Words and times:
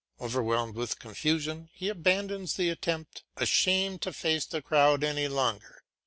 Overwhelmed 0.19 0.73
with 0.73 0.97
confusion 0.97 1.69
he 1.75 1.87
abandons 1.87 2.55
the 2.55 2.69
attempt, 2.71 3.21
ashamed 3.37 4.01
to 4.01 4.11
face 4.11 4.45
the 4.47 4.59
crowd 4.59 5.03
any 5.03 5.27
longer. 5.27 5.83